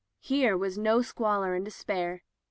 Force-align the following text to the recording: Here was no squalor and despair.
Here 0.19 0.57
was 0.57 0.79
no 0.79 1.03
squalor 1.03 1.53
and 1.53 1.63
despair. 1.63 2.23